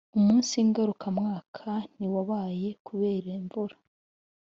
[0.17, 3.75] Umunsi ngarukamwaka ntiwabaye kubera imvura